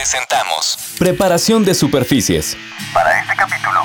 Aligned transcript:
presentamos. 0.00 0.78
Preparación 0.98 1.62
de 1.62 1.74
superficies. 1.74 2.56
Para 2.94 3.20
este 3.20 3.36
capítulo, 3.36 3.79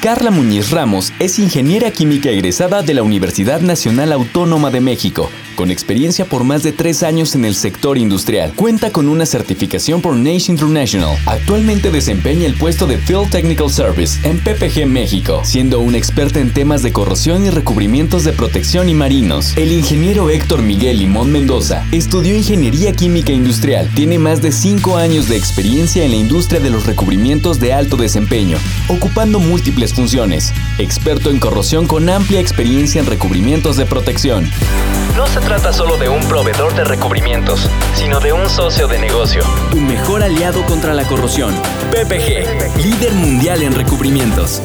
Carla 0.00 0.30
Muñiz 0.30 0.70
Ramos 0.70 1.12
es 1.18 1.38
ingeniera 1.38 1.90
química 1.90 2.30
egresada 2.30 2.82
de 2.82 2.94
la 2.94 3.02
Universidad 3.02 3.60
Nacional 3.60 4.12
Autónoma 4.12 4.70
de 4.70 4.80
México, 4.80 5.30
con 5.54 5.70
experiencia 5.70 6.24
por 6.24 6.44
más 6.44 6.62
de 6.62 6.72
tres 6.72 7.02
años 7.02 7.34
en 7.34 7.44
el 7.44 7.54
sector 7.54 7.98
industrial. 7.98 8.52
Cuenta 8.54 8.90
con 8.90 9.08
una 9.08 9.26
certificación 9.26 10.00
por 10.00 10.14
NACE 10.14 10.52
International. 10.52 11.16
Actualmente 11.26 11.90
desempeña 11.90 12.46
el 12.46 12.54
puesto 12.54 12.86
de 12.86 12.98
Field 12.98 13.30
Technical 13.30 13.70
Service 13.70 14.18
en 14.26 14.38
PPG 14.38 14.86
México, 14.86 15.42
siendo 15.44 15.80
una 15.80 15.98
experta 15.98 16.40
en 16.40 16.52
temas 16.52 16.82
de 16.82 16.92
corrosión 16.92 17.44
y 17.44 17.50
recubrimientos 17.50 18.24
de 18.24 18.32
protección 18.32 18.88
y 18.88 18.94
marinos. 18.94 19.56
El 19.56 19.72
ingeniero 19.72 20.30
Héctor 20.30 20.62
Miguel 20.62 21.00
Limón 21.00 21.32
Mendoza 21.32 21.84
estudió 21.92 22.34
ingeniería 22.34 22.92
química 22.92 23.32
industrial. 23.32 23.90
Tiene 23.94 24.18
más 24.18 24.40
de 24.40 24.52
cinco 24.52 24.96
años 24.96 25.28
de 25.28 25.36
experiencia 25.36 26.04
en 26.04 26.12
la 26.12 26.16
industria 26.16 26.60
de 26.60 26.70
los 26.70 26.86
recubrimientos 26.86 27.60
de 27.60 27.72
alto 27.72 27.96
desempeño, 27.96 28.56
ocupando 28.88 29.40
múltiples 29.40 29.65
funciones. 29.72 30.52
Experto 30.78 31.30
en 31.30 31.38
corrosión 31.38 31.86
con 31.86 32.08
amplia 32.08 32.40
experiencia 32.40 33.00
en 33.00 33.06
recubrimientos 33.06 33.76
de 33.76 33.84
protección. 33.86 34.44
No 35.16 35.26
se 35.26 35.40
trata 35.40 35.72
solo 35.72 35.96
de 35.96 36.08
un 36.08 36.20
proveedor 36.28 36.74
de 36.74 36.84
recubrimientos, 36.84 37.68
sino 37.94 38.20
de 38.20 38.32
un 38.32 38.48
socio 38.48 38.86
de 38.86 38.98
negocio. 38.98 39.42
Tu 39.70 39.80
mejor 39.80 40.22
aliado 40.22 40.64
contra 40.66 40.94
la 40.94 41.04
corrosión. 41.04 41.54
PPG, 41.90 42.82
líder 42.82 43.12
mundial 43.14 43.62
en 43.62 43.74
recubrimientos. 43.74 44.62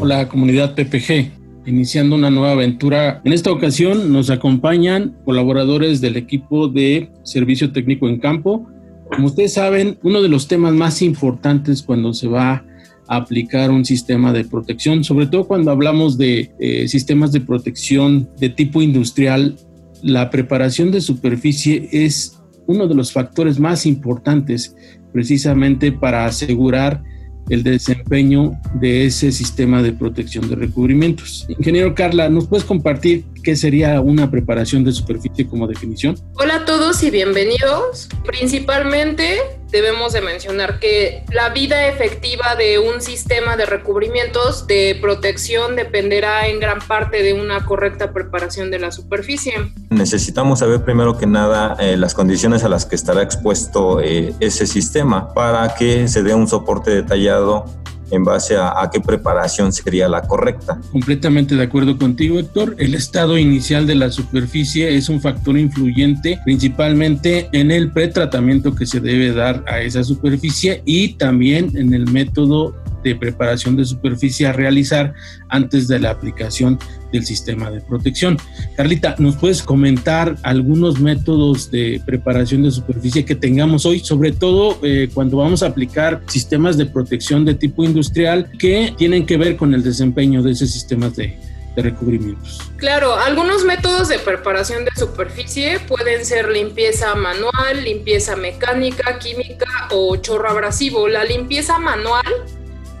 Hola 0.00 0.28
comunidad 0.28 0.74
PPG, 0.74 1.66
iniciando 1.66 2.16
una 2.16 2.30
nueva 2.30 2.52
aventura. 2.52 3.20
En 3.24 3.32
esta 3.32 3.52
ocasión 3.52 4.12
nos 4.12 4.30
acompañan 4.30 5.16
colaboradores 5.24 6.00
del 6.00 6.16
equipo 6.16 6.68
de 6.68 7.10
Servicio 7.24 7.72
Técnico 7.72 8.08
en 8.08 8.18
Campo. 8.18 8.66
Como 9.10 9.26
ustedes 9.26 9.54
saben, 9.54 9.98
uno 10.02 10.22
de 10.22 10.28
los 10.28 10.48
temas 10.48 10.72
más 10.72 11.02
importantes 11.02 11.82
cuando 11.82 12.14
se 12.14 12.28
va 12.28 12.52
a 12.52 12.69
aplicar 13.10 13.72
un 13.72 13.84
sistema 13.84 14.32
de 14.32 14.44
protección, 14.44 15.02
sobre 15.02 15.26
todo 15.26 15.44
cuando 15.44 15.72
hablamos 15.72 16.16
de 16.16 16.52
eh, 16.60 16.86
sistemas 16.86 17.32
de 17.32 17.40
protección 17.40 18.30
de 18.38 18.50
tipo 18.50 18.80
industrial, 18.80 19.56
la 20.00 20.30
preparación 20.30 20.92
de 20.92 21.00
superficie 21.00 21.88
es 21.90 22.38
uno 22.68 22.86
de 22.86 22.94
los 22.94 23.12
factores 23.12 23.58
más 23.58 23.84
importantes 23.84 24.76
precisamente 25.12 25.90
para 25.90 26.24
asegurar 26.24 27.02
el 27.48 27.64
desempeño 27.64 28.52
de 28.74 29.06
ese 29.06 29.32
sistema 29.32 29.82
de 29.82 29.92
protección 29.92 30.48
de 30.48 30.54
recubrimientos. 30.54 31.46
Ingeniero 31.48 31.96
Carla, 31.96 32.28
¿nos 32.28 32.46
puedes 32.46 32.64
compartir 32.64 33.24
qué 33.42 33.56
sería 33.56 34.00
una 34.00 34.30
preparación 34.30 34.84
de 34.84 34.92
superficie 34.92 35.48
como 35.48 35.66
definición? 35.66 36.14
Hola 36.34 36.56
a 36.56 36.64
todos 36.64 37.02
y 37.02 37.10
bienvenidos. 37.10 38.08
Principalmente 38.24 39.59
debemos 39.70 40.12
de 40.12 40.20
mencionar 40.20 40.78
que 40.78 41.24
la 41.30 41.50
vida 41.50 41.86
efectiva 41.86 42.56
de 42.56 42.78
un 42.78 43.00
sistema 43.00 43.56
de 43.56 43.66
recubrimientos 43.66 44.66
de 44.66 44.98
protección 45.00 45.76
dependerá 45.76 46.48
en 46.48 46.60
gran 46.60 46.80
parte 46.80 47.22
de 47.22 47.32
una 47.34 47.64
correcta 47.64 48.12
preparación 48.12 48.70
de 48.70 48.78
la 48.78 48.92
superficie. 48.92 49.54
Necesitamos 49.90 50.60
saber 50.60 50.84
primero 50.84 51.16
que 51.18 51.26
nada 51.26 51.76
eh, 51.78 51.96
las 51.96 52.14
condiciones 52.14 52.64
a 52.64 52.68
las 52.68 52.86
que 52.86 52.96
estará 52.96 53.22
expuesto 53.22 54.00
eh, 54.00 54.34
ese 54.40 54.66
sistema 54.66 55.32
para 55.34 55.74
que 55.74 56.08
se 56.08 56.22
dé 56.22 56.34
un 56.34 56.48
soporte 56.48 56.90
detallado 56.90 57.64
en 58.10 58.24
base 58.24 58.56
a, 58.56 58.88
qué 58.92 59.00
preparación 59.00 59.72
sería 59.72 60.08
la 60.08 60.22
correcta. 60.22 60.80
Completamente 60.90 61.54
de 61.54 61.62
acuerdo 61.62 61.96
contigo, 61.98 62.38
Héctor. 62.38 62.74
El 62.78 62.94
estado 62.94 63.38
inicial 63.38 63.86
de 63.86 63.94
la 63.94 64.10
superficie 64.10 64.96
es 64.96 65.08
un 65.08 65.20
factor 65.20 65.56
influyente 65.58 66.40
principalmente 66.44 67.48
en 67.52 67.70
el 67.70 67.92
pretratamiento 67.92 68.74
que 68.74 68.86
se 68.86 69.00
debe 69.00 69.32
dar 69.32 69.64
a 69.66 69.80
esa 69.80 70.02
superficie 70.04 70.82
y 70.84 71.14
también 71.14 71.76
en 71.76 71.94
el 71.94 72.10
método 72.10 72.74
de 73.02 73.14
preparación 73.14 73.76
de 73.76 73.84
superficie 73.84 74.46
a 74.46 74.52
realizar 74.52 75.14
antes 75.48 75.88
de 75.88 75.98
la 75.98 76.10
aplicación 76.10 76.78
del 77.12 77.24
sistema 77.24 77.70
de 77.70 77.80
protección. 77.80 78.36
Carlita, 78.76 79.14
¿nos 79.18 79.36
puedes 79.36 79.62
comentar 79.62 80.36
algunos 80.42 81.00
métodos 81.00 81.70
de 81.70 82.00
preparación 82.04 82.62
de 82.62 82.70
superficie 82.70 83.24
que 83.24 83.34
tengamos 83.34 83.86
hoy, 83.86 84.00
sobre 84.00 84.32
todo 84.32 84.78
eh, 84.82 85.08
cuando 85.12 85.38
vamos 85.38 85.62
a 85.62 85.66
aplicar 85.66 86.22
sistemas 86.26 86.76
de 86.76 86.86
protección 86.86 87.44
de 87.44 87.54
tipo 87.54 87.84
industrial 87.84 88.50
que 88.58 88.94
tienen 88.96 89.26
que 89.26 89.36
ver 89.36 89.56
con 89.56 89.74
el 89.74 89.82
desempeño 89.82 90.42
de 90.42 90.52
esos 90.52 90.70
sistemas 90.70 91.16
de, 91.16 91.36
de 91.74 91.82
recubrimientos? 91.82 92.60
Claro, 92.76 93.14
algunos 93.14 93.64
métodos 93.64 94.08
de 94.08 94.18
preparación 94.18 94.84
de 94.84 94.90
superficie 94.96 95.80
pueden 95.80 96.24
ser 96.24 96.48
limpieza 96.48 97.14
manual, 97.14 97.82
limpieza 97.82 98.36
mecánica, 98.36 99.18
química 99.18 99.88
o 99.90 100.16
chorro 100.16 100.48
abrasivo. 100.48 101.08
La 101.08 101.24
limpieza 101.24 101.78
manual 101.78 102.24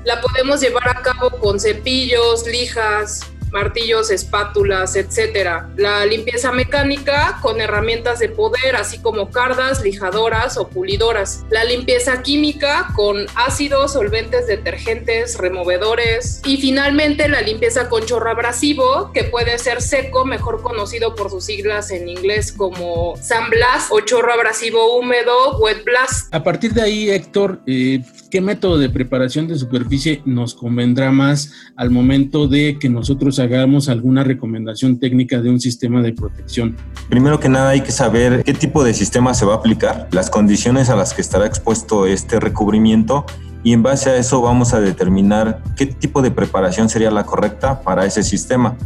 la 0.04 0.20
podemos 0.20 0.60
llevar 0.60 0.88
a 0.88 1.02
cabo 1.02 1.30
con 1.30 1.60
cepillos, 1.60 2.46
lijas, 2.46 3.20
martillos, 3.50 4.10
espátulas, 4.10 4.96
etcétera. 4.96 5.70
La 5.76 6.04
limpieza 6.06 6.52
mecánica 6.52 7.38
con 7.42 7.60
herramientas 7.60 8.18
de 8.18 8.28
poder, 8.28 8.76
así 8.76 8.98
como 8.98 9.30
cardas, 9.30 9.82
lijadoras 9.82 10.56
o 10.56 10.68
pulidoras. 10.68 11.44
La 11.50 11.64
limpieza 11.64 12.22
química 12.22 12.88
con 12.94 13.26
ácidos, 13.34 13.92
solventes, 13.92 14.46
detergentes, 14.46 15.38
removedores. 15.38 16.40
Y 16.44 16.58
finalmente 16.58 17.28
la 17.28 17.40
limpieza 17.40 17.88
con 17.88 18.04
chorro 18.04 18.30
abrasivo, 18.30 19.10
que 19.12 19.24
puede 19.24 19.58
ser 19.58 19.82
seco, 19.82 20.24
mejor 20.24 20.62
conocido 20.62 21.14
por 21.14 21.30
sus 21.30 21.44
siglas 21.44 21.90
en 21.90 22.08
inglés 22.08 22.52
como 22.52 23.16
sandblast 23.20 23.90
o 23.90 24.00
chorro 24.00 24.32
abrasivo 24.32 24.98
húmedo, 24.98 25.58
wet 25.58 25.84
blast. 25.84 26.32
A 26.34 26.42
partir 26.42 26.72
de 26.72 26.82
ahí, 26.82 27.10
Héctor, 27.10 27.60
eh, 27.66 28.02
¿qué 28.30 28.40
método 28.40 28.78
de 28.78 28.88
preparación 28.88 29.48
de 29.48 29.56
superficie 29.56 30.22
nos 30.24 30.54
convendrá 30.54 31.10
más 31.10 31.52
al 31.76 31.90
momento 31.90 32.46
de 32.46 32.78
que 32.78 32.88
nosotros 32.88 33.39
hagamos 33.40 33.88
alguna 33.88 34.22
recomendación 34.22 34.98
técnica 34.98 35.40
de 35.40 35.50
un 35.50 35.60
sistema 35.60 36.02
de 36.02 36.12
protección? 36.12 36.76
Primero 37.08 37.40
que 37.40 37.48
nada 37.48 37.70
hay 37.70 37.80
que 37.80 37.92
saber 37.92 38.44
qué 38.44 38.54
tipo 38.54 38.84
de 38.84 38.94
sistema 38.94 39.34
se 39.34 39.44
va 39.44 39.54
a 39.54 39.56
aplicar, 39.56 40.08
las 40.12 40.30
condiciones 40.30 40.90
a 40.90 40.96
las 40.96 41.14
que 41.14 41.22
estará 41.22 41.46
expuesto 41.46 42.06
este 42.06 42.38
recubrimiento 42.38 43.26
y 43.62 43.72
en 43.72 43.82
base 43.82 44.10
a 44.10 44.16
eso 44.16 44.40
vamos 44.40 44.72
a 44.72 44.80
determinar 44.80 45.62
qué 45.76 45.86
tipo 45.86 46.22
de 46.22 46.30
preparación 46.30 46.88
sería 46.88 47.10
la 47.10 47.24
correcta 47.24 47.82
para 47.82 48.06
ese 48.06 48.22
sistema. 48.22 48.76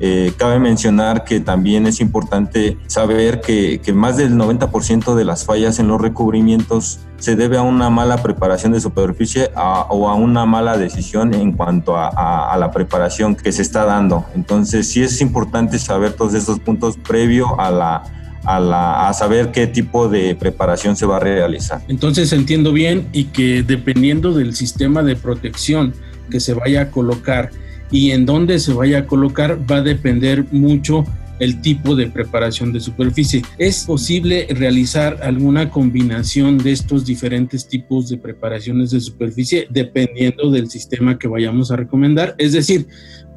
Eh, 0.00 0.32
cabe 0.36 0.58
mencionar 0.60 1.24
que 1.24 1.40
también 1.40 1.86
es 1.86 2.00
importante 2.00 2.76
saber 2.86 3.40
que, 3.40 3.80
más 3.94 4.16
del 4.16 4.34
90% 4.34 5.14
de 5.14 5.24
las 5.24 5.44
fallas 5.44 5.78
en 5.78 5.88
los 5.88 6.00
recubrimientos 6.00 7.00
se 7.18 7.34
debe 7.34 7.56
a 7.56 7.62
una 7.62 7.90
mala 7.90 8.22
preparación 8.22 8.72
de 8.72 8.80
superficie 8.80 9.50
o 9.56 10.08
a 10.08 10.14
una 10.14 10.46
mala 10.46 10.76
decisión 10.76 11.34
en 11.34 11.52
cuanto 11.52 11.96
a, 11.96 12.56
la 12.58 12.70
preparación 12.70 13.34
que 13.34 13.50
se 13.50 13.62
está 13.62 13.84
dando. 13.84 14.24
Entonces 14.34 14.88
sí 14.88 15.02
es 15.02 15.20
importante 15.20 15.78
saber 15.78 16.12
todos 16.12 16.34
estos 16.34 16.60
puntos 16.60 16.96
previo 16.96 17.60
a 17.60 18.04
a 18.50 19.12
saber 19.12 19.50
qué 19.52 19.66
tipo 19.66 20.08
de 20.08 20.34
preparación 20.34 20.96
se 20.96 21.04
va 21.04 21.16
a 21.16 21.20
realizar. 21.20 21.82
Entonces 21.88 22.32
entiendo 22.32 22.72
bien 22.72 23.08
y 23.12 23.24
que 23.24 23.62
dependiendo 23.62 24.32
del 24.32 24.54
sistema 24.54 25.02
de 25.02 25.16
protección 25.16 25.92
que 26.30 26.40
se 26.40 26.54
vaya 26.54 26.82
a 26.82 26.90
colocar 26.90 27.50
y 27.90 28.10
en 28.10 28.26
dónde 28.26 28.58
se 28.58 28.72
vaya 28.72 29.00
a 29.00 29.06
colocar 29.06 29.58
va 29.70 29.76
a 29.76 29.82
depender 29.82 30.44
mucho 30.52 31.04
el 31.40 31.60
tipo 31.60 31.94
de 31.94 32.08
preparación 32.08 32.72
de 32.72 32.80
superficie. 32.80 33.42
¿Es 33.58 33.84
posible 33.84 34.46
realizar 34.50 35.18
alguna 35.22 35.70
combinación 35.70 36.58
de 36.58 36.72
estos 36.72 37.04
diferentes 37.04 37.66
tipos 37.68 38.08
de 38.08 38.18
preparaciones 38.18 38.90
de 38.90 39.00
superficie 39.00 39.66
dependiendo 39.70 40.50
del 40.50 40.70
sistema 40.70 41.18
que 41.18 41.28
vayamos 41.28 41.70
a 41.70 41.76
recomendar? 41.76 42.34
Es 42.38 42.52
decir, 42.52 42.86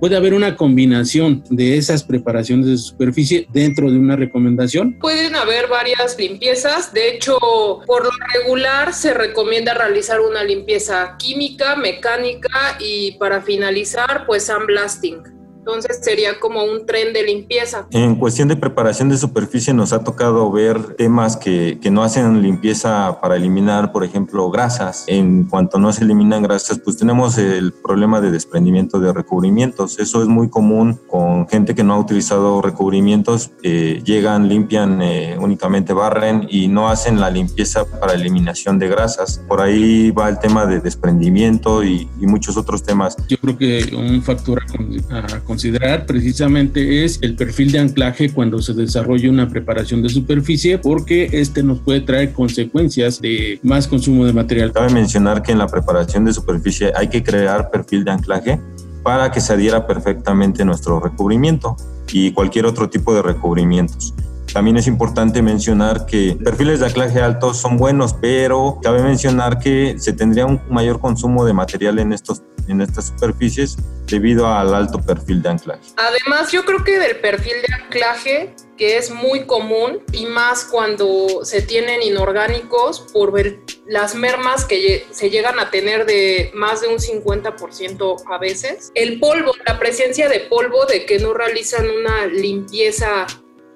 ¿Puede 0.02 0.18
haber 0.18 0.34
una 0.34 0.58
combinación 0.58 1.44
de 1.52 1.78
esas 1.78 2.04
preparaciones 2.04 2.66
de 2.66 2.76
superficie 2.76 3.46
dentro 3.54 3.92
de 3.92 4.00
una 4.00 4.16
recomendación? 4.16 4.98
Pueden 4.98 5.36
haber 5.36 5.68
varias 5.68 6.18
limpiezas. 6.18 6.92
De 6.92 7.10
hecho, 7.10 7.38
por 7.86 8.06
lo 8.06 8.10
regular 8.34 8.96
se 8.96 9.14
recomienda 9.14 9.76
realizar 9.76 10.20
una 10.20 10.44
limpieza 10.44 11.18
química, 11.20 11.76
mecánica 11.76 12.80
y 12.80 13.12
para 13.20 13.44
finalizar, 13.44 14.26
pues 14.26 14.46
sandblasting. 14.46 15.41
Entonces 15.62 16.00
sería 16.02 16.40
como 16.40 16.64
un 16.64 16.88
tren 16.88 17.14
de 17.14 17.22
limpieza. 17.22 17.86
En 17.92 18.16
cuestión 18.16 18.48
de 18.48 18.56
preparación 18.56 19.10
de 19.10 19.18
superficie 19.18 19.76
nos 19.76 19.94
ha 19.94 20.04
tocado 20.04 20.52
ver 20.52 20.96
temas 20.96 21.38
que, 21.38 21.78
que, 21.80 21.92
no 21.92 22.02
hacen 22.02 22.42
limpieza 22.42 23.22
para 23.22 23.36
eliminar, 23.36 23.92
por 23.92 24.04
ejemplo, 24.04 24.50
grasas. 24.50 25.04
En 25.06 25.44
cuanto 25.44 25.78
no 25.78 25.94
se 25.94 26.04
eliminan 26.04 26.42
grasas, 26.42 26.80
pues 26.80 26.98
tenemos 26.98 27.38
el 27.38 27.74
problema 27.74 28.22
de 28.22 28.32
desprendimiento 28.32 29.00
de 29.00 29.14
recubrimientos. 29.14 30.00
Eso 30.00 30.24
es 30.24 30.28
muy 30.28 30.50
común 30.50 31.00
con 31.08 31.48
gente 31.48 31.76
que 31.76 31.84
no 31.84 31.94
ha 31.94 32.00
utilizado 32.00 32.64
recubrimientos. 32.64 33.52
Eh, 33.62 34.02
llegan, 34.04 34.50
limpian, 34.50 35.00
eh, 35.04 35.38
únicamente 35.40 35.94
barren 35.94 36.48
y 36.50 36.70
no 36.70 36.90
hacen 36.90 37.20
la 37.20 37.30
limpieza 37.30 37.86
para 37.86 38.14
eliminación 38.14 38.80
de 38.80 38.88
grasas. 38.88 39.44
Por 39.48 39.62
ahí 39.62 40.10
va 40.10 40.28
el 40.28 40.40
tema 40.40 40.66
de 40.66 40.80
desprendimiento 40.80 41.84
y, 41.84 42.10
y 42.20 42.26
muchos 42.26 42.58
otros 42.58 42.82
temas. 42.82 43.16
Yo 43.28 43.38
creo 43.38 43.56
que 43.56 43.96
un 43.96 44.24
factor 44.24 44.64
a, 45.12 45.36
a 45.36 45.40
considerar 45.52 46.06
precisamente 46.06 47.04
es 47.04 47.20
el 47.22 47.36
perfil 47.36 47.74
de 47.74 47.80
anclaje 47.80 48.32
cuando 48.32 48.62
se 48.62 48.74
desarrolla 48.74 49.30
una 49.30 49.50
preparación 49.50 50.02
de 50.02 50.08
superficie 50.08 50.78
porque 50.78 51.28
este 51.34 51.62
nos 51.62 51.82
puede 51.82 52.00
traer 52.00 52.32
consecuencias 52.32 53.20
de 53.20 53.60
más 53.62 53.86
consumo 53.86 54.26
de 54.26 54.32
material. 54.32 54.72
Cabe 54.72 54.94
mencionar 54.94 55.42
que 55.42 55.52
en 55.52 55.58
la 55.58 55.68
preparación 55.68 56.24
de 56.24 56.32
superficie 56.32 56.94
hay 56.96 57.10
que 57.10 57.22
crear 57.22 57.70
perfil 57.70 58.06
de 58.06 58.12
anclaje 58.12 58.62
para 59.04 59.30
que 59.30 59.42
se 59.42 59.52
adhiera 59.52 59.86
perfectamente 59.86 60.64
nuestro 60.64 61.02
recubrimiento 61.02 61.76
y 62.14 62.32
cualquier 62.32 62.66
otro 62.66 62.90
tipo 62.90 63.14
de 63.14 63.22
recubrimientos. 63.22 64.14
También 64.54 64.78
es 64.78 64.88
importante 64.88 65.42
mencionar 65.42 66.06
que 66.06 66.38
perfiles 66.42 66.80
de 66.80 66.86
anclaje 66.86 67.22
altos 67.22 67.58
son 67.58 67.76
buenos, 67.76 68.14
pero 68.14 68.80
cabe 68.82 69.04
mencionar 69.04 69.60
que 69.60 69.96
se 69.98 70.14
tendría 70.14 70.46
un 70.46 70.62
mayor 70.70 71.02
consumo 71.02 71.44
de 71.44 71.52
material 71.52 72.00
en, 72.00 72.14
estos, 72.14 72.42
en 72.72 72.82
estas 72.82 73.08
superficies 73.08 73.78
debido 74.08 74.48
al 74.48 74.74
alto 74.74 75.02
perfil 75.02 75.42
de 75.42 75.50
anclaje. 75.50 75.82
Además, 75.98 76.52
yo 76.52 76.66
creo 76.66 76.84
que 76.84 77.00
del 77.00 77.18
perfil 77.18 77.54
de 77.68 77.74
anclaje, 77.74 78.56
que 78.78 78.98
es 78.98 79.12
muy 79.12 79.46
común 79.46 80.00
y 80.12 80.26
más 80.26 80.66
cuando 80.66 81.44
se 81.44 81.62
tienen 81.62 82.02
inorgánicos 82.02 83.08
por 83.14 83.32
ver 83.32 83.60
las 83.86 84.16
mermas 84.16 84.66
que 84.66 85.06
se 85.12 85.30
llegan 85.30 85.60
a 85.60 85.70
tener 85.70 86.06
de 86.06 86.52
más 86.54 86.82
de 86.82 86.88
un 86.88 86.98
50% 86.98 88.24
a 88.30 88.38
veces. 88.38 88.92
El 88.96 89.20
polvo, 89.20 89.54
la 89.66 89.80
presencia 89.80 90.28
de 90.30 90.42
polvo 90.42 90.86
de 90.86 91.06
que 91.06 91.20
no 91.20 91.34
realizan 91.34 91.88
una 91.90 92.26
limpieza 92.26 93.28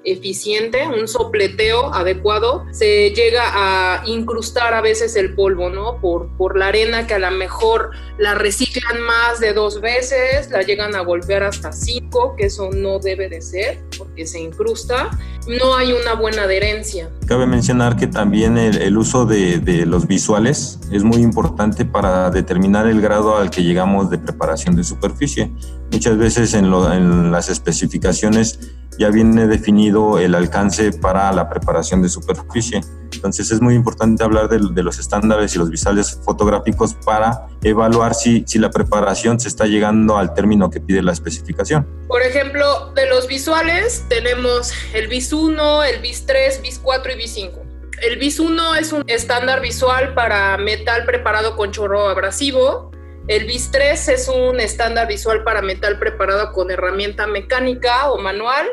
eficiente, 0.05 0.87
un 0.87 1.07
sopleteo 1.07 1.93
adecuado, 1.93 2.65
se 2.71 3.11
llega 3.11 3.43
a 3.53 4.03
incrustar 4.05 4.73
a 4.73 4.81
veces 4.81 5.15
el 5.15 5.35
polvo, 5.35 5.69
¿no? 5.69 5.99
Por, 5.99 6.27
por 6.37 6.57
la 6.57 6.67
arena 6.67 7.07
que 7.07 7.15
a 7.15 7.19
lo 7.19 7.31
mejor 7.31 7.91
la 8.17 8.35
reciclan 8.35 9.01
más 9.01 9.39
de 9.39 9.53
dos 9.53 9.81
veces, 9.81 10.49
la 10.51 10.61
llegan 10.61 10.95
a 10.95 11.01
golpear 11.01 11.43
hasta 11.43 11.71
cinco, 11.71 12.35
que 12.37 12.45
eso 12.45 12.69
no 12.71 12.99
debe 12.99 13.27
de 13.27 13.41
ser 13.41 13.83
porque 13.97 14.25
se 14.25 14.39
incrusta. 14.39 15.09
No 15.47 15.75
hay 15.75 15.91
una 15.93 16.13
buena 16.13 16.43
adherencia. 16.43 17.09
Cabe 17.27 17.45
mencionar 17.45 17.95
que 17.97 18.07
también 18.07 18.57
el, 18.57 18.97
uso 18.97 19.25
de, 19.25 19.85
los 19.85 20.07
visuales 20.07 20.79
es 20.91 21.03
muy 21.03 21.21
importante 21.21 21.85
para 21.85 22.29
determinar 22.29 22.87
el 22.87 23.01
grado 23.01 23.37
al 23.37 23.49
que 23.49 23.63
llegamos 23.63 24.09
de 24.09 24.17
preparación 24.17 24.75
de 24.75 24.83
superficie. 24.83 25.51
Muchas 25.91 26.17
veces 26.17 26.53
en 26.53 27.31
las 27.31 27.49
especificaciones 27.49 28.59
ya 28.97 29.09
viene 29.09 29.47
definido 29.47 30.19
el 30.19 30.35
alcance 30.35 30.91
para 30.91 31.31
la 31.31 31.49
preparación 31.49 32.01
de 32.01 32.09
superficie. 32.09 32.81
Entonces 33.13 33.51
es 33.51 33.61
muy 33.61 33.75
importante 33.75 34.23
hablar 34.23 34.49
de, 34.49 34.83
los 34.83 34.99
estándares 34.99 35.55
y 35.55 35.59
los 35.59 35.69
visuales 35.69 36.19
fotográficos 36.23 36.93
para 36.93 37.47
evaluar 37.63 38.13
si, 38.13 38.43
si 38.45 38.59
la 38.59 38.69
preparación 38.69 39.39
se 39.39 39.47
está 39.47 39.65
llegando 39.65 40.17
al 40.17 40.33
término 40.33 40.69
que 40.69 40.79
pide 40.79 41.01
la 41.01 41.11
especificación. 41.11 41.87
Por 42.07 42.21
ejemplo, 42.21 42.91
de 42.93 43.07
los 43.07 43.27
visuales 43.27 44.05
tenemos 44.09 44.71
el 44.93 45.07
BIS 45.07 45.33
1, 45.33 45.83
el 45.83 46.01
BIS 46.01 46.25
3, 46.25 46.61
BIS 46.61 46.79
4 46.79 47.11
y 47.13 47.15
BIS 47.15 47.33
5. 47.33 47.61
El 48.01 48.17
BIS 48.17 48.39
1 48.39 48.75
es 48.75 48.91
un 48.91 49.03
estándar 49.07 49.61
visual 49.61 50.13
para 50.13 50.57
metal 50.57 51.05
preparado 51.05 51.55
con 51.55 51.71
chorro 51.71 52.09
abrasivo. 52.09 52.91
El 53.27 53.45
BIS 53.45 53.71
3 53.71 54.09
es 54.09 54.27
un 54.27 54.59
estándar 54.59 55.07
visual 55.07 55.43
para 55.43 55.61
metal 55.61 55.97
preparado 55.97 56.51
con 56.51 56.69
herramienta 56.69 57.25
mecánica 57.25 58.11
o 58.11 58.19
manual. 58.19 58.67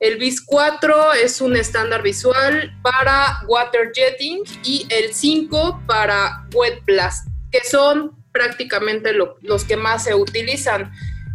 El 0.00 0.18
BIS 0.18 0.42
4 0.42 1.12
es 1.14 1.40
un 1.40 1.56
estándar 1.56 2.02
visual 2.02 2.72
para 2.82 3.40
water 3.46 3.92
jetting 3.92 4.42
y 4.64 4.86
el 4.90 5.14
5 5.14 5.82
para 5.86 6.46
wet 6.52 6.84
blast, 6.84 7.28
que 7.50 7.60
son 7.64 8.12
prácticamente 8.32 9.12
lo, 9.12 9.36
los 9.42 9.64
que 9.64 9.76
más 9.76 10.04
se 10.04 10.14
utilizan. 10.14 10.92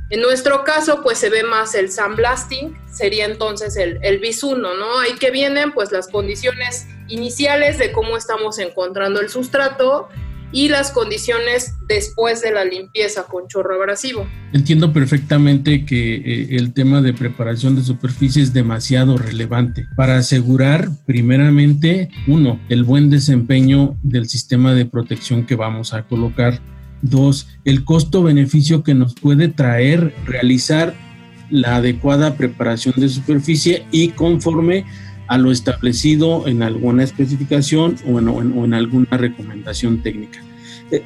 En 0.09 0.21
nuestro 0.21 0.63
caso, 0.63 1.01
pues 1.03 1.19
se 1.19 1.29
ve 1.29 1.43
más 1.43 1.75
el 1.75 1.91
sandblasting, 1.91 2.77
sería 2.91 3.25
entonces 3.25 3.77
el, 3.77 3.99
el 4.01 4.19
BIS 4.19 4.43
1, 4.43 4.73
¿no? 4.73 4.99
Ahí 4.99 5.13
que 5.15 5.31
vienen 5.31 5.71
pues 5.71 5.91
las 5.91 6.07
condiciones 6.07 6.87
iniciales 7.07 7.77
de 7.77 7.91
cómo 7.91 8.17
estamos 8.17 8.59
encontrando 8.59 9.21
el 9.21 9.29
sustrato 9.29 10.09
y 10.51 10.69
las 10.69 10.91
condiciones 10.91 11.75
después 11.87 12.41
de 12.41 12.51
la 12.51 12.65
limpieza 12.65 13.23
con 13.23 13.47
chorro 13.47 13.75
abrasivo. 13.75 14.27
Entiendo 14.53 14.91
perfectamente 14.91 15.85
que 15.85 16.15
eh, 16.15 16.47
el 16.51 16.73
tema 16.73 17.01
de 17.01 17.13
preparación 17.13 17.75
de 17.75 17.83
superficie 17.83 18.41
es 18.41 18.53
demasiado 18.53 19.17
relevante 19.17 19.85
para 19.95 20.17
asegurar 20.17 20.89
primeramente, 21.05 22.09
uno, 22.27 22.59
el 22.69 22.83
buen 22.83 23.09
desempeño 23.09 23.97
del 24.01 24.27
sistema 24.27 24.73
de 24.73 24.85
protección 24.85 25.45
que 25.45 25.55
vamos 25.55 25.93
a 25.93 26.03
colocar. 26.03 26.59
Dos, 27.01 27.47
el 27.63 27.85
costo-beneficio 27.85 28.83
que 28.83 28.93
nos 28.93 29.15
puede 29.15 29.47
traer 29.47 30.13
realizar 30.25 30.93
la 31.49 31.77
adecuada 31.77 32.35
preparación 32.35 32.95
de 32.97 33.09
superficie 33.09 33.85
y 33.91 34.09
conforme 34.09 34.85
a 35.29 35.37
lo 35.37 35.51
establecido 35.51 36.47
en 36.47 36.63
alguna 36.63 37.03
especificación 37.03 37.95
o 38.05 38.19
en, 38.19 38.73
alguna 38.73 39.15
recomendación 39.15 40.01
técnica. 40.01 40.39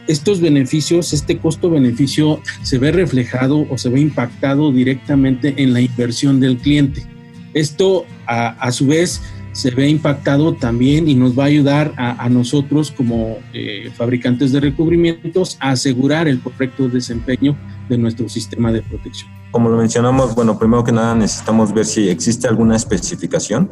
Estos 0.08 0.40
beneficios, 0.40 1.12
este 1.12 1.38
costo-beneficio 1.38 2.40
se 2.62 2.78
ve 2.78 2.94
reflejado 2.94 3.68
o 3.70 3.78
se 3.78 3.90
ve 3.90 4.00
impactado 4.00 4.72
directamente 4.72 5.56
en 5.58 5.74
la 5.74 5.82
inversión 5.82 6.40
del 6.40 6.58
cliente. 6.58 7.06
Esto 7.54 8.06
a, 8.26 8.72
su 8.72 8.88
vez 8.88 9.22
se 9.52 9.72
ve 9.72 9.90
impactado 9.90 10.54
también 10.54 11.10
y 11.10 11.16
nos 11.16 11.38
va 11.38 11.44
a 11.44 11.48
ayudar 11.48 11.94
a, 11.98 12.24
a 12.24 12.30
nosotros 12.30 12.92
como 12.92 13.40
eh, 13.54 13.92
fabricantes 13.94 14.54
de 14.54 14.62
recubrimientos 14.62 15.58
a 15.60 15.72
asegurar 15.72 16.30
el 16.30 16.40
correcto 16.40 16.88
desempeño 16.88 17.58
de 17.90 17.98
nuestro 17.98 18.30
sistema 18.30 18.72
de 18.72 18.82
protección. 18.82 19.30
Como 19.52 19.70
lo 19.70 19.78
mencionamos, 19.78 20.34
bueno, 20.34 20.58
primero 20.58 20.84
que 20.84 20.94
nada 20.94 21.14
necesitamos 21.14 21.74
ver 21.74 21.86
si 21.86 22.08
existe 22.08 22.48
alguna 22.48 22.78
especificación 22.78 23.70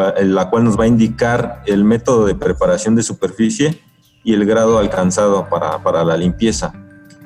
la 0.00 0.50
cual 0.50 0.64
nos 0.64 0.78
va 0.78 0.84
a 0.84 0.86
indicar 0.86 1.62
el 1.66 1.84
método 1.84 2.26
de 2.26 2.34
preparación 2.34 2.94
de 2.94 3.02
superficie 3.02 3.80
y 4.22 4.32
el 4.32 4.46
grado 4.46 4.78
alcanzado 4.78 5.48
para, 5.48 5.82
para 5.82 6.04
la 6.04 6.16
limpieza. 6.16 6.72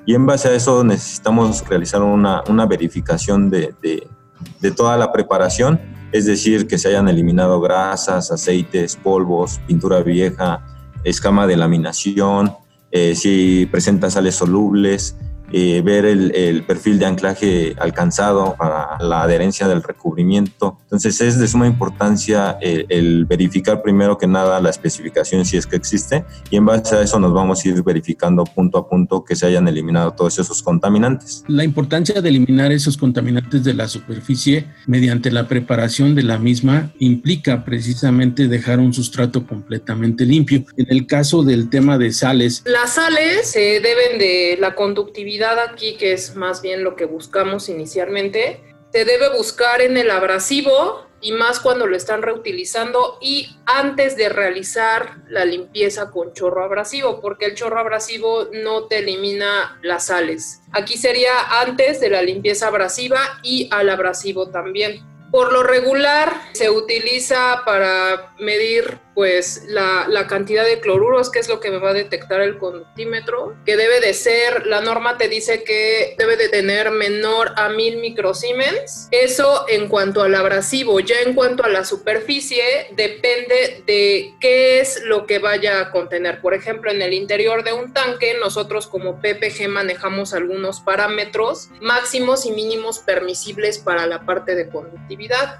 Y 0.04 0.14
en 0.14 0.24
base 0.24 0.48
a 0.48 0.54
eso 0.54 0.82
necesitamos 0.84 1.66
realizar 1.68 2.02
una, 2.02 2.42
una 2.48 2.66
verificación 2.66 3.50
de, 3.50 3.74
de, 3.82 4.70
toda 4.70 4.96
la 4.96 5.12
preparación, 5.12 5.80
es 6.12 6.24
decir, 6.24 6.66
que 6.66 6.78
se 6.78 6.88
hayan 6.88 7.08
eliminado 7.08 7.60
grasas, 7.60 8.30
aceites, 8.30 8.96
polvos, 8.96 9.60
pintura 9.66 10.00
vieja, 10.00 10.64
escama 11.04 11.46
de 11.46 11.56
laminación, 11.56 12.54
eh, 12.90 13.14
si 13.14 13.66
presenta 13.70 14.10
sales 14.10 14.34
solubles, 14.34 15.16
eh, 15.52 15.80
ver 15.82 16.04
el, 16.04 16.34
el, 16.34 16.62
perfil 16.64 16.98
de 16.98 17.06
anclaje 17.06 17.74
alcanzado 17.78 18.54
para 18.58 18.98
la 19.00 19.22
adherencia 19.22 19.66
del 19.66 19.82
recubrimiento. 19.82 20.78
Entonces 20.82 21.20
es 21.20 21.38
de 21.38 21.48
suma 21.48 21.66
importancia 21.66 22.58
el, 22.60 22.86
el, 22.88 23.24
verificar 23.24 23.82
primero 23.82 24.18
que 24.18 24.26
nada 24.26 24.60
la 24.60 24.70
especificación 24.70 25.44
si 25.44 25.56
es 25.56 25.66
que 25.66 25.76
existe 25.76 26.24
y 26.50 26.56
en 26.56 26.66
base 26.66 26.96
a 26.96 27.02
eso 27.02 27.18
nos 27.18 27.32
vamos 27.32 27.64
a 27.64 27.68
ir 27.68 27.82
verificando 27.82 28.44
punto 28.44 28.78
a 28.78 28.88
punto 28.88 29.24
que 29.24 29.36
se 29.36 29.46
hayan 29.46 29.66
eliminado 29.68 30.12
todos 30.12 30.38
esos 30.38 30.62
contaminantes. 30.62 31.44
La 31.48 31.64
importancia 31.64 32.20
de 32.20 32.28
eliminar 32.28 32.72
esos 32.72 32.96
contaminantes 32.96 33.64
de 33.64 33.74
la 33.74 33.88
superficie 33.88 34.66
mediante 34.86 35.30
la 35.30 35.48
preparación 35.48 36.14
de 36.14 36.24
la 36.24 36.38
misma 36.38 36.92
implica 36.98 37.64
precisamente 37.64 38.48
dejar 38.48 38.80
un 38.80 38.92
sustrato 38.92 39.46
completamente 39.46 40.26
limpio. 40.26 40.64
En 40.76 40.86
el 40.90 41.06
caso 41.06 41.42
del 41.42 41.70
tema 41.70 41.98
de 41.98 42.12
sales. 42.12 42.62
Las 42.66 42.94
sales 42.94 43.50
se 43.50 43.80
deben 43.80 44.18
de 44.18 44.58
la 44.60 44.74
conductividad 44.74 45.37
aquí, 45.44 45.96
que 45.96 46.12
es 46.12 46.34
más 46.34 46.62
bien 46.62 46.84
lo 46.84 46.96
que 46.96 47.04
buscamos 47.04 47.68
inicialmente, 47.68 48.60
se 48.92 49.04
debe 49.04 49.28
buscar 49.36 49.80
en 49.80 49.96
el 49.96 50.10
abrasivo 50.10 51.06
y 51.20 51.32
más 51.32 51.60
cuando 51.60 51.86
lo 51.86 51.96
están 51.96 52.22
reutilizando 52.22 53.18
y 53.20 53.56
antes 53.66 54.16
de 54.16 54.28
realizar 54.28 55.16
la 55.28 55.44
limpieza 55.44 56.10
con 56.10 56.32
chorro 56.32 56.64
abrasivo, 56.64 57.20
porque 57.20 57.46
el 57.46 57.54
chorro 57.54 57.80
abrasivo 57.80 58.48
no 58.52 58.84
te 58.84 58.98
elimina 58.98 59.78
las 59.82 60.06
sales. 60.06 60.60
Aquí 60.72 60.96
sería 60.96 61.60
antes 61.60 62.00
de 62.00 62.10
la 62.10 62.22
limpieza 62.22 62.68
abrasiva 62.68 63.40
y 63.42 63.68
al 63.72 63.90
abrasivo 63.90 64.50
también. 64.50 65.02
Por 65.30 65.52
lo 65.52 65.62
regular 65.62 66.32
se 66.52 66.70
utiliza 66.70 67.62
para 67.66 68.32
medir 68.38 68.98
pues 69.18 69.64
la, 69.66 70.28
cantidad 70.28 70.64
de 70.64 70.78
cloruros, 70.78 71.28
que 71.28 71.40
es 71.40 71.48
lo 71.48 71.58
que 71.58 71.72
me 71.72 71.78
va 71.78 71.90
a 71.90 71.92
detectar 71.92 72.40
el 72.40 72.56
conductímetro, 72.56 73.56
que 73.66 73.76
debe 73.76 73.98
de 73.98 74.14
ser, 74.14 74.64
la 74.68 74.80
norma 74.80 75.18
te 75.18 75.26
dice 75.26 75.64
que 75.64 76.14
debe 76.16 76.36
de 76.36 76.48
tener 76.48 76.92
menor 76.92 77.50
a 77.56 77.68
mil 77.68 77.96
microsiemens. 77.96 79.08
Eso 79.10 79.64
en 79.68 79.88
cuanto 79.88 80.22
al 80.22 80.36
abrasivo, 80.36 81.00
ya 81.00 81.16
en 81.26 81.34
cuanto 81.34 81.64
a 81.64 81.68
la 81.68 81.84
superficie, 81.84 82.62
depende 82.92 83.82
de 83.88 84.34
qué 84.40 84.78
es 84.78 85.02
lo 85.02 85.26
que 85.26 85.40
vaya 85.40 85.80
a 85.80 85.90
contener. 85.90 86.40
Por 86.40 86.54
ejemplo, 86.54 86.92
en 86.92 87.02
el 87.02 87.12
interior 87.12 87.64
de 87.64 87.72
un 87.72 87.92
tanque, 87.92 88.36
nosotros 88.38 88.86
como 88.86 89.20
PPG 89.20 89.66
manejamos 89.68 90.32
algunos 90.32 90.78
parámetros 90.78 91.70
máximos 91.80 92.46
y 92.46 92.52
mínimos 92.52 93.00
permisibles 93.00 93.80
para 93.80 94.06
la 94.06 94.24
parte 94.24 94.54
de 94.54 94.68
conductividad 94.68 95.58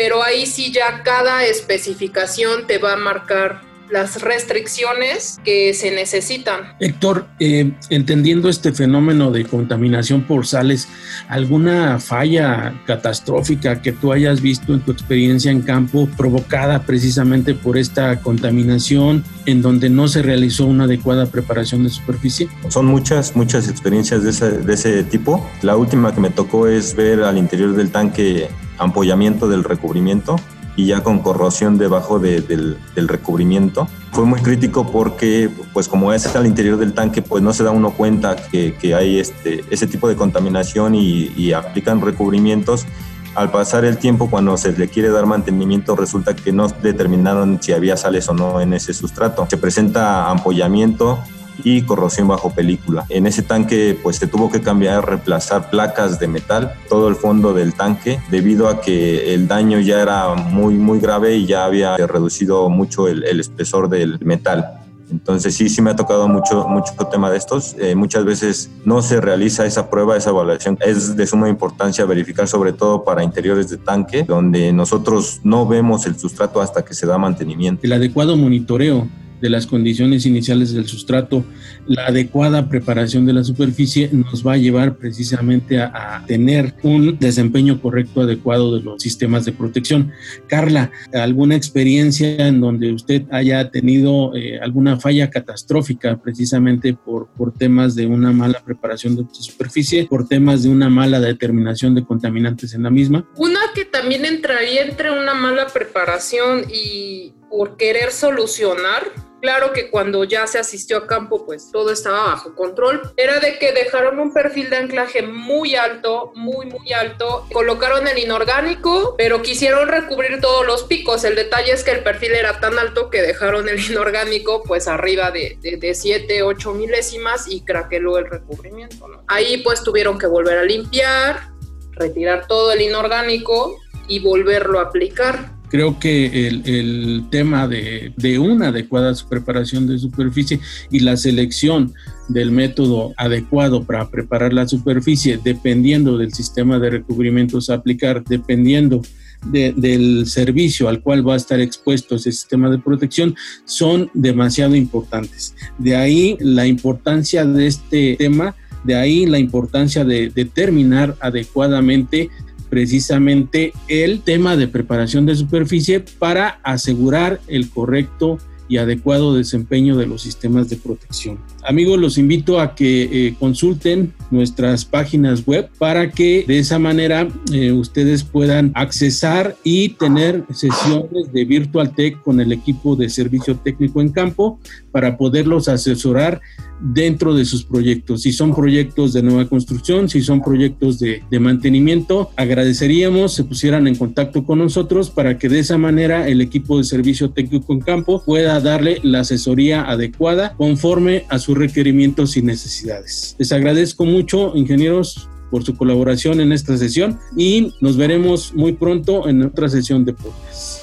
pero 0.00 0.22
ahí 0.22 0.46
sí 0.46 0.72
ya 0.72 1.02
cada 1.02 1.44
especificación 1.44 2.66
te 2.66 2.78
va 2.78 2.94
a 2.94 2.96
marcar 2.96 3.60
las 3.90 4.22
restricciones 4.22 5.38
que 5.44 5.74
se 5.74 5.90
necesitan. 5.90 6.74
Héctor, 6.80 7.26
eh, 7.38 7.72
entendiendo 7.90 8.48
este 8.48 8.72
fenómeno 8.72 9.30
de 9.30 9.44
contaminación 9.44 10.22
por 10.22 10.46
sales, 10.46 10.88
¿alguna 11.28 11.98
falla 11.98 12.80
catastrófica 12.86 13.82
que 13.82 13.92
tú 13.92 14.14
hayas 14.14 14.40
visto 14.40 14.72
en 14.72 14.80
tu 14.80 14.90
experiencia 14.90 15.50
en 15.50 15.60
campo 15.60 16.08
provocada 16.16 16.80
precisamente 16.84 17.52
por 17.52 17.76
esta 17.76 18.22
contaminación 18.22 19.22
en 19.44 19.60
donde 19.60 19.90
no 19.90 20.08
se 20.08 20.22
realizó 20.22 20.64
una 20.64 20.84
adecuada 20.84 21.26
preparación 21.26 21.84
de 21.84 21.90
superficie? 21.90 22.48
Son 22.68 22.86
muchas, 22.86 23.36
muchas 23.36 23.68
experiencias 23.68 24.24
de 24.24 24.30
ese, 24.30 24.50
de 24.50 24.72
ese 24.72 25.04
tipo. 25.04 25.46
La 25.60 25.76
última 25.76 26.14
que 26.14 26.22
me 26.22 26.30
tocó 26.30 26.68
es 26.68 26.96
ver 26.96 27.22
al 27.22 27.36
interior 27.36 27.74
del 27.74 27.90
tanque 27.90 28.48
ampollamiento 28.80 29.48
del 29.48 29.62
recubrimiento 29.62 30.36
y 30.76 30.86
ya 30.86 31.02
con 31.02 31.20
corrosión 31.20 31.78
debajo 31.78 32.18
del, 32.18 32.78
recubrimiento. 32.96 33.86
Fue 34.12 34.24
muy 34.24 34.40
crítico 34.40 34.90
porque, 34.90 35.50
pues 35.72 35.88
como 35.88 36.12
es 36.12 36.34
al 36.34 36.46
interior 36.46 36.78
del 36.78 36.94
tanque, 36.94 37.22
pues 37.22 37.42
no 37.42 37.52
se 37.52 37.62
da 37.62 37.70
uno 37.70 37.92
cuenta 37.92 38.36
que, 38.36 38.74
hay 38.94 39.18
este, 39.18 39.64
ese 39.70 39.86
tipo 39.86 40.08
de 40.08 40.16
contaminación 40.16 40.94
y, 40.94 41.32
y 41.36 41.52
aplican 41.52 42.00
recubrimientos 42.00 42.86
al 43.34 43.50
pasar 43.50 43.84
el 43.84 43.96
tiempo, 43.96 44.28
cuando 44.28 44.56
se 44.56 44.72
le 44.72 44.88
quiere 44.88 45.08
dar 45.08 45.24
mantenimiento, 45.26 45.94
resulta 45.94 46.34
que 46.34 46.52
no 46.52 46.68
determinaron 46.68 47.62
si 47.62 47.72
había 47.72 47.96
sales 47.96 48.28
o 48.28 48.34
no 48.34 48.60
en 48.60 48.74
ese 48.74 48.92
sustrato. 48.92 49.46
Se 49.48 49.56
presenta 49.56 50.28
ampollamiento 50.30 51.22
y 51.64 51.82
corrosión 51.82 52.28
bajo 52.28 52.50
película. 52.50 53.04
En 53.08 53.26
ese 53.26 53.42
tanque 53.42 53.98
pues 54.02 54.16
se 54.16 54.26
tuvo 54.26 54.50
que 54.50 54.60
cambiar, 54.60 55.06
reemplazar 55.06 55.70
placas 55.70 56.18
de 56.18 56.28
metal, 56.28 56.72
todo 56.88 57.08
el 57.08 57.16
fondo 57.16 57.52
del 57.52 57.74
tanque, 57.74 58.20
debido 58.30 58.68
a 58.68 58.80
que 58.80 59.34
el 59.34 59.48
daño 59.48 59.80
ya 59.80 60.00
era 60.00 60.34
muy 60.34 60.74
muy 60.74 61.00
grave 61.00 61.36
y 61.36 61.46
ya 61.46 61.64
había 61.64 61.96
reducido 61.96 62.68
mucho 62.68 63.08
el, 63.08 63.40
espesor 63.40 63.88
del 63.88 64.18
metal. 64.20 64.76
Entonces 65.10 65.56
sí, 65.56 65.68
sí 65.68 65.82
me 65.82 65.90
ha 65.90 65.96
tocado 65.96 66.28
mucho, 66.28 66.68
mucho 66.68 66.92
tema 67.10 67.30
de 67.30 67.36
estos. 67.36 67.74
Eh, 67.78 67.96
muchas 67.96 68.24
veces 68.24 68.70
no 68.84 69.02
se 69.02 69.20
realiza 69.20 69.66
esa 69.66 69.90
prueba, 69.90 70.16
esa 70.16 70.30
evaluación. 70.30 70.78
Es 70.80 71.16
de 71.16 71.26
suma 71.26 71.48
importancia 71.48 72.04
verificar 72.04 72.46
sobre 72.46 72.72
todo 72.72 73.02
para 73.02 73.24
interiores 73.24 73.68
de 73.68 73.78
tanque, 73.78 74.22
donde 74.22 74.72
nosotros 74.72 75.40
no 75.42 75.66
vemos 75.66 76.06
el 76.06 76.16
sustrato 76.16 76.60
hasta 76.60 76.84
que 76.84 76.94
se 76.94 77.06
da 77.06 77.18
mantenimiento. 77.18 77.80
El 77.84 77.92
adecuado 77.92 78.36
monitoreo 78.36 79.08
de 79.40 79.50
las 79.50 79.66
condiciones 79.66 80.26
iniciales 80.26 80.72
del 80.72 80.86
sustrato, 80.86 81.44
la 81.86 82.06
adecuada 82.06 82.68
preparación 82.68 83.26
de 83.26 83.32
la 83.32 83.44
superficie 83.44 84.10
nos 84.12 84.46
va 84.46 84.54
a 84.54 84.56
llevar 84.56 84.96
precisamente 84.96 85.80
a, 85.80 86.24
tener 86.26 86.74
un 86.82 87.18
desempeño 87.18 87.80
correcto, 87.80 88.20
adecuado 88.20 88.76
de 88.76 88.82
los 88.82 89.02
sistemas 89.02 89.44
de 89.44 89.52
protección. 89.52 90.12
Carla, 90.46 90.90
¿alguna 91.12 91.56
experiencia 91.56 92.46
en 92.46 92.60
donde 92.60 92.92
usted 92.92 93.22
haya 93.30 93.70
tenido 93.70 94.34
eh, 94.34 94.58
alguna 94.60 94.98
falla 94.98 95.30
catastrófica 95.30 96.16
precisamente 96.20 96.94
por, 96.94 97.28
por 97.28 97.52
temas 97.54 97.94
de 97.94 98.06
una 98.06 98.32
mala 98.32 98.60
preparación 98.64 99.16
de 99.16 99.24
su 99.32 99.42
superficie, 99.42 100.06
por 100.06 100.28
temas 100.28 100.62
de 100.62 100.68
una 100.68 100.88
mala 100.88 101.20
determinación 101.20 101.94
de 101.94 102.04
contaminantes 102.04 102.74
en 102.74 102.82
la 102.82 102.90
misma? 102.90 103.28
Una 103.36 103.60
que 103.74 103.84
también 103.84 104.24
entraría 104.24 104.82
entre 104.82 105.10
una 105.10 105.34
mala 105.34 105.66
preparación 105.68 106.64
y 106.72 107.32
por 107.50 107.76
querer 107.76 108.12
solucionar 108.12 109.29
Claro 109.40 109.72
que 109.72 109.90
cuando 109.90 110.24
ya 110.24 110.46
se 110.46 110.58
asistió 110.58 110.98
a 110.98 111.06
campo, 111.06 111.46
pues 111.46 111.70
todo 111.72 111.90
estaba 111.90 112.24
bajo 112.24 112.54
control. 112.54 113.12
Era 113.16 113.40
de 113.40 113.58
que 113.58 113.72
dejaron 113.72 114.18
un 114.18 114.32
perfil 114.32 114.68
de 114.68 114.76
anclaje 114.76 115.22
muy 115.22 115.74
alto, 115.74 116.32
muy, 116.34 116.66
muy 116.66 116.92
alto. 116.92 117.46
Colocaron 117.52 118.06
el 118.06 118.18
inorgánico, 118.18 119.14
pero 119.16 119.42
quisieron 119.42 119.88
recubrir 119.88 120.40
todos 120.40 120.66
los 120.66 120.84
picos. 120.84 121.24
El 121.24 121.36
detalle 121.36 121.72
es 121.72 121.84
que 121.84 121.92
el 121.92 122.02
perfil 122.02 122.32
era 122.32 122.60
tan 122.60 122.78
alto 122.78 123.08
que 123.08 123.22
dejaron 123.22 123.68
el 123.68 123.80
inorgánico 123.90 124.62
pues 124.62 124.88
arriba 124.88 125.30
de, 125.30 125.58
de, 125.60 125.94
7, 125.94 126.42
8 126.42 126.74
milésimas 126.74 127.48
y 127.48 127.62
craqueló 127.62 128.18
el 128.18 128.26
recubrimiento. 128.26 129.06
Ahí 129.26 129.58
pues 129.58 129.82
tuvieron 129.82 130.18
que 130.18 130.26
volver 130.26 130.58
a 130.58 130.64
limpiar, 130.64 131.50
retirar 131.92 132.46
todo 132.46 132.72
el 132.72 132.82
inorgánico 132.82 133.76
y 134.06 134.18
volverlo 134.18 134.80
a 134.80 134.84
aplicar 134.84 135.59
Creo 135.70 136.00
que 136.00 136.48
el, 136.48 137.24
tema 137.30 137.68
de, 137.68 138.38
una 138.40 138.68
adecuada 138.68 139.14
preparación 139.28 139.86
de 139.86 139.98
superficie 139.98 140.58
y 140.90 141.00
la 141.00 141.16
selección 141.16 141.94
del 142.28 142.50
método 142.50 143.14
adecuado 143.16 143.84
para 143.84 144.10
preparar 144.10 144.52
la 144.52 144.66
superficie, 144.66 145.38
dependiendo 145.42 146.18
del 146.18 146.34
sistema 146.34 146.80
de 146.80 146.90
recubrimientos 146.90 147.70
a 147.70 147.74
aplicar, 147.74 148.24
dependiendo 148.24 149.00
del 149.44 150.26
servicio 150.26 150.88
al 150.88 151.02
cual 151.02 151.26
va 151.26 151.34
a 151.34 151.38
estar 151.38 151.60
expuesto 151.60 152.16
ese 152.16 152.32
sistema 152.32 152.68
de 152.68 152.78
protección, 152.78 153.36
son 153.64 154.10
demasiado 154.12 154.74
importantes. 154.74 155.54
De 155.78 155.94
ahí 155.94 156.36
la 156.40 156.66
importancia 156.66 157.44
de 157.44 157.66
este 157.68 158.16
tema, 158.18 158.56
de 158.84 158.96
ahí 158.96 159.24
la 159.26 159.38
importancia 159.38 160.04
de 160.04 160.30
determinar 160.30 161.16
adecuadamente 161.20 162.28
precisamente 162.70 163.72
el 163.88 164.22
tema 164.22 164.56
de 164.56 164.68
preparación 164.68 165.26
de 165.26 165.34
superficie 165.34 166.00
para 166.00 166.60
asegurar 166.62 167.40
el 167.48 167.68
correcto 167.68 168.38
y 168.70 168.78
adecuado 168.78 169.34
desempeño 169.34 169.96
de 169.96 170.06
los 170.06 170.22
sistemas 170.22 170.70
de 170.70 170.76
protección. 170.76 171.40
Amigos, 171.64 171.98
los 171.98 172.18
invito 172.18 172.60
a 172.60 172.76
que 172.76 173.26
eh, 173.26 173.34
consulten 173.38 174.14
nuestras 174.30 174.84
páginas 174.84 175.44
web 175.44 175.68
para 175.76 176.12
que 176.12 176.44
de 176.46 176.60
esa 176.60 176.78
manera 176.78 177.28
eh, 177.52 177.72
ustedes 177.72 178.22
puedan 178.22 178.70
accesar 178.76 179.56
y 179.64 179.90
tener 179.90 180.44
sesiones 180.54 181.32
de 181.32 181.44
Virtual 181.44 181.92
Tech 181.92 182.22
con 182.22 182.40
el 182.40 182.52
equipo 182.52 182.94
de 182.94 183.10
servicio 183.10 183.56
técnico 183.56 184.00
en 184.00 184.10
campo 184.10 184.60
para 184.92 185.16
poderlos 185.16 185.66
asesorar 185.66 186.40
dentro 186.80 187.34
de 187.34 187.44
sus 187.44 187.64
proyectos. 187.64 188.22
Si 188.22 188.32
son 188.32 188.54
proyectos 188.54 189.12
de 189.12 189.22
nueva 189.22 189.48
construcción, 189.48 190.08
si 190.08 190.22
son 190.22 190.42
proyectos 190.42 190.98
de, 190.98 191.22
mantenimiento, 191.40 192.30
agradeceríamos 192.36 193.32
se 193.32 193.44
pusieran 193.44 193.86
en 193.86 193.94
contacto 193.94 194.44
con 194.44 194.58
nosotros 194.58 195.10
para 195.10 195.38
que 195.38 195.48
de 195.48 195.60
esa 195.60 195.78
manera 195.78 196.28
el 196.28 196.40
equipo 196.40 196.76
de 196.78 196.84
servicio 196.84 197.30
técnico 197.30 197.72
en 197.72 197.80
campo 197.80 198.22
pueda 198.24 198.60
darle 198.60 199.00
la 199.02 199.20
asesoría 199.20 199.82
adecuada 199.82 200.54
conforme 200.56 201.24
a 201.28 201.38
sus 201.38 201.56
requerimientos 201.56 202.36
y 202.36 202.42
necesidades. 202.42 203.36
Les 203.38 203.52
agradezco 203.52 204.04
mucho, 204.04 204.52
ingenieros, 204.54 205.28
por 205.50 205.64
su 205.64 205.76
colaboración 205.76 206.40
en 206.40 206.52
esta 206.52 206.76
sesión 206.76 207.18
y 207.36 207.74
nos 207.80 207.96
veremos 207.96 208.54
muy 208.54 208.72
pronto 208.72 209.28
en 209.28 209.42
otra 209.42 209.68
sesión 209.68 210.04
de 210.04 210.12
podcast. 210.12 210.80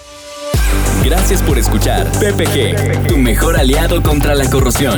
Gracias 1.05 1.41
por 1.41 1.57
escuchar 1.57 2.11
PPG, 2.19 3.07
tu 3.07 3.17
mejor 3.17 3.55
aliado 3.55 4.03
contra 4.03 4.35
la 4.35 4.49
corrosión. 4.49 4.97